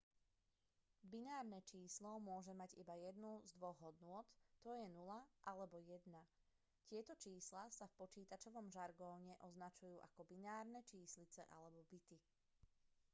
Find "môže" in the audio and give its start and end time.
2.29-2.53